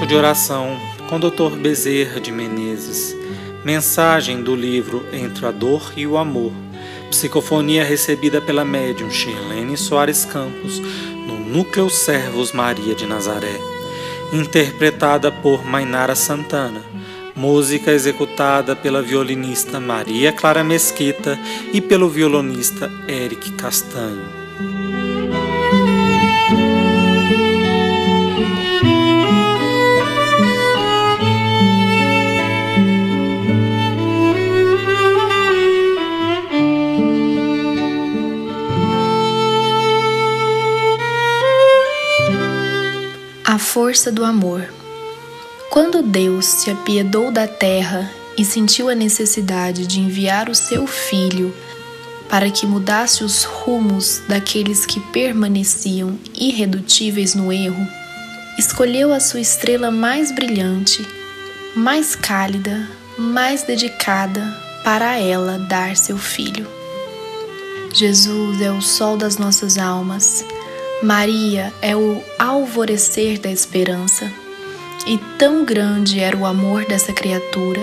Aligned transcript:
Momento 0.00 0.08
de 0.08 0.16
oração 0.16 0.80
com 1.10 1.20
Dr. 1.20 1.58
Bezerra 1.60 2.18
de 2.20 2.32
Menezes. 2.32 3.14
Mensagem 3.62 4.42
do 4.42 4.56
livro 4.56 5.04
Entre 5.12 5.44
a 5.44 5.50
Dor 5.50 5.92
e 5.94 6.06
o 6.06 6.16
Amor. 6.16 6.52
Psicofonia 7.10 7.84
recebida 7.84 8.40
pela 8.40 8.64
médium 8.64 9.10
Shirlene 9.10 9.76
Soares 9.76 10.24
Campos 10.24 10.80
no 11.26 11.38
Núcleo 11.38 11.90
Servos 11.90 12.50
Maria 12.52 12.94
de 12.94 13.04
Nazaré. 13.04 13.60
Interpretada 14.32 15.30
por 15.30 15.66
Mainara 15.66 16.14
Santana. 16.14 16.80
Música 17.36 17.90
executada 17.90 18.74
pela 18.74 19.02
violinista 19.02 19.78
Maria 19.78 20.32
Clara 20.32 20.64
Mesquita 20.64 21.38
e 21.74 21.80
pelo 21.82 22.08
violonista 22.08 22.90
Eric 23.06 23.52
Castanho. 23.52 24.49
Força 43.60 44.10
do 44.10 44.24
amor. 44.24 44.68
Quando 45.70 46.02
Deus 46.02 46.46
se 46.46 46.70
apiedou 46.70 47.30
da 47.30 47.46
terra 47.46 48.10
e 48.36 48.44
sentiu 48.44 48.88
a 48.88 48.94
necessidade 48.94 49.86
de 49.86 50.00
enviar 50.00 50.48
o 50.48 50.54
seu 50.54 50.86
filho 50.86 51.54
para 52.28 52.50
que 52.50 52.66
mudasse 52.66 53.22
os 53.22 53.44
rumos 53.44 54.22
daqueles 54.26 54.86
que 54.86 54.98
permaneciam 54.98 56.18
irredutíveis 56.34 57.34
no 57.34 57.52
erro, 57.52 57.86
escolheu 58.58 59.12
a 59.12 59.20
sua 59.20 59.40
estrela 59.40 59.90
mais 59.90 60.32
brilhante, 60.32 61.06
mais 61.76 62.16
cálida, 62.16 62.88
mais 63.18 63.62
dedicada 63.62 64.42
para 64.82 65.18
ela 65.18 65.58
dar 65.58 65.96
seu 65.96 66.16
filho. 66.16 66.66
Jesus 67.92 68.60
é 68.60 68.70
o 68.70 68.80
sol 68.80 69.16
das 69.16 69.36
nossas 69.36 69.76
almas 69.76 70.44
Maria 71.02 71.72
é 71.80 71.96
o 71.96 72.22
alvorecer 72.38 73.40
da 73.40 73.50
esperança, 73.50 74.30
e 75.06 75.16
tão 75.38 75.64
grande 75.64 76.20
era 76.20 76.36
o 76.36 76.44
amor 76.44 76.84
dessa 76.84 77.10
criatura 77.10 77.80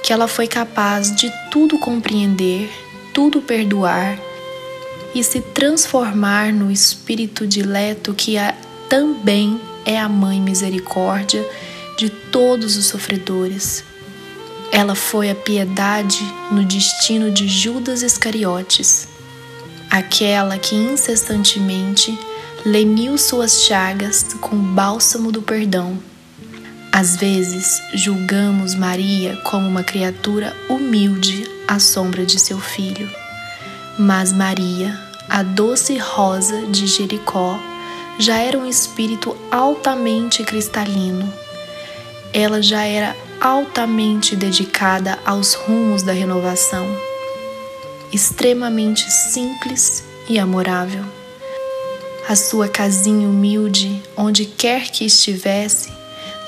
que 0.00 0.12
ela 0.12 0.28
foi 0.28 0.46
capaz 0.46 1.14
de 1.14 1.28
tudo 1.50 1.76
compreender, 1.76 2.70
tudo 3.12 3.42
perdoar 3.42 4.16
e 5.12 5.24
se 5.24 5.40
transformar 5.40 6.52
no 6.52 6.70
espírito 6.70 7.44
dileto 7.44 8.14
que 8.14 8.38
a, 8.38 8.54
também 8.88 9.60
é 9.84 9.98
a 9.98 10.08
mãe 10.08 10.40
misericórdia 10.40 11.44
de 11.98 12.08
todos 12.08 12.76
os 12.76 12.86
sofredores. 12.86 13.82
Ela 14.70 14.94
foi 14.94 15.30
a 15.30 15.34
piedade 15.34 16.22
no 16.52 16.64
destino 16.64 17.28
de 17.28 17.48
Judas 17.48 18.02
Iscariotes 18.02 19.09
aquela 19.90 20.56
que 20.56 20.76
incessantemente 20.76 22.16
leniu 22.64 23.18
suas 23.18 23.62
chagas 23.64 24.34
com 24.40 24.54
o 24.54 24.58
bálsamo 24.60 25.32
do 25.32 25.42
perdão. 25.42 25.98
Às 26.92 27.16
vezes, 27.16 27.82
julgamos 27.94 28.74
Maria 28.74 29.36
como 29.44 29.66
uma 29.68 29.82
criatura 29.82 30.56
humilde 30.68 31.48
à 31.66 31.78
sombra 31.78 32.24
de 32.24 32.38
seu 32.38 32.60
filho. 32.60 33.10
Mas 33.98 34.32
Maria, 34.32 34.98
a 35.28 35.42
doce 35.42 35.96
rosa 35.98 36.66
de 36.66 36.86
Jericó, 36.86 37.58
já 38.18 38.36
era 38.36 38.58
um 38.58 38.66
espírito 38.66 39.36
altamente 39.50 40.42
cristalino. 40.44 41.32
Ela 42.32 42.62
já 42.62 42.84
era 42.84 43.16
altamente 43.40 44.36
dedicada 44.36 45.18
aos 45.24 45.54
rumos 45.54 46.02
da 46.02 46.12
renovação 46.12 46.86
extremamente 48.12 49.10
simples 49.10 50.02
e 50.28 50.38
amorável. 50.38 51.04
A 52.28 52.36
sua 52.36 52.68
casinha 52.68 53.28
humilde, 53.28 54.02
onde 54.16 54.44
quer 54.44 54.90
que 54.90 55.04
estivesse, 55.04 55.92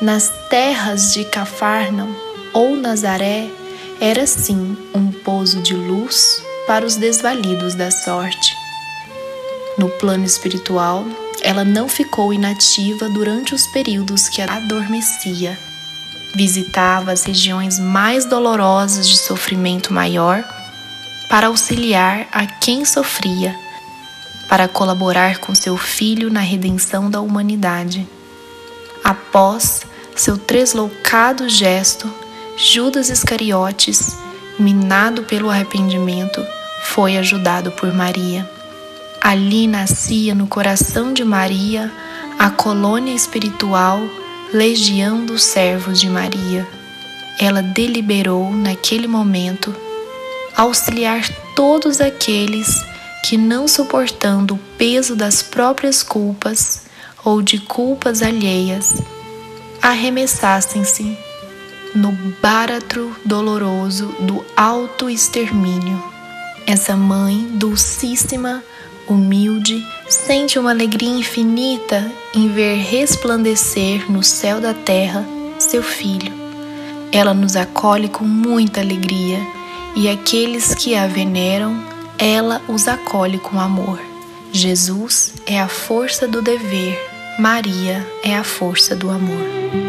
nas 0.00 0.30
terras 0.48 1.12
de 1.12 1.24
Cafarnão 1.24 2.14
ou 2.52 2.76
Nazaré, 2.76 3.48
era 4.00 4.26
sim 4.26 4.76
um 4.94 5.10
pouso 5.10 5.60
de 5.60 5.74
luz 5.74 6.42
para 6.66 6.84
os 6.84 6.96
desvalidos 6.96 7.74
da 7.74 7.90
sorte. 7.90 8.56
No 9.78 9.88
plano 9.88 10.24
espiritual, 10.24 11.04
ela 11.42 11.64
não 11.64 11.88
ficou 11.88 12.32
inativa 12.32 13.08
durante 13.08 13.54
os 13.54 13.66
períodos 13.68 14.28
que 14.28 14.42
adormecia. 14.42 15.58
Visitava 16.34 17.12
as 17.12 17.24
regiões 17.24 17.78
mais 17.78 18.24
dolorosas 18.24 19.08
de 19.08 19.18
sofrimento 19.18 19.92
maior 19.92 20.44
para 21.32 21.46
auxiliar 21.46 22.28
a 22.30 22.44
quem 22.44 22.84
sofria, 22.84 23.58
para 24.50 24.68
colaborar 24.68 25.38
com 25.38 25.54
seu 25.54 25.78
filho 25.78 26.28
na 26.28 26.40
redenção 26.40 27.08
da 27.10 27.22
humanidade. 27.22 28.06
Após 29.02 29.80
seu 30.14 30.36
tresloucado 30.36 31.48
gesto, 31.48 32.12
Judas 32.58 33.08
Iscariotes, 33.08 34.14
minado 34.58 35.22
pelo 35.22 35.48
arrependimento, 35.48 36.44
foi 36.82 37.16
ajudado 37.16 37.72
por 37.72 37.94
Maria. 37.94 38.46
Ali 39.18 39.66
nascia 39.66 40.34
no 40.34 40.46
coração 40.46 41.14
de 41.14 41.24
Maria 41.24 41.90
a 42.38 42.50
colônia 42.50 43.14
espiritual 43.14 44.02
Legião 44.52 45.24
dos 45.24 45.42
Servos 45.44 45.98
de 45.98 46.10
Maria. 46.10 46.68
Ela 47.40 47.62
deliberou 47.62 48.52
naquele 48.52 49.08
momento 49.08 49.74
auxiliar 50.56 51.28
todos 51.54 52.00
aqueles 52.00 52.84
que, 53.22 53.36
não 53.36 53.68
suportando 53.68 54.54
o 54.54 54.60
peso 54.76 55.14
das 55.14 55.42
próprias 55.42 56.02
culpas 56.02 56.82
ou 57.24 57.40
de 57.40 57.58
culpas 57.58 58.22
alheias, 58.22 59.00
arremessassem-se 59.80 61.16
no 61.94 62.12
báratro 62.40 63.14
doloroso 63.24 64.06
do 64.20 64.44
auto-extermínio. 64.56 66.02
Essa 66.66 66.96
mãe 66.96 67.48
dulcíssima, 67.54 68.62
humilde, 69.08 69.84
sente 70.08 70.58
uma 70.58 70.70
alegria 70.70 71.10
infinita 71.10 72.10
em 72.34 72.48
ver 72.48 72.76
resplandecer 72.76 74.10
no 74.10 74.22
céu 74.22 74.60
da 74.60 74.72
terra 74.72 75.24
seu 75.58 75.82
filho. 75.82 76.32
Ela 77.10 77.34
nos 77.34 77.56
acolhe 77.56 78.08
com 78.08 78.24
muita 78.24 78.80
alegria 78.80 79.38
e 79.94 80.08
aqueles 80.08 80.74
que 80.74 80.94
a 80.94 81.06
veneram, 81.06 81.82
ela 82.18 82.62
os 82.68 82.88
acolhe 82.88 83.38
com 83.38 83.60
amor. 83.60 84.00
Jesus 84.52 85.34
é 85.46 85.60
a 85.60 85.68
força 85.68 86.26
do 86.28 86.42
dever, 86.42 86.98
Maria 87.38 88.06
é 88.22 88.36
a 88.36 88.44
força 88.44 88.94
do 88.94 89.10
amor. 89.10 89.81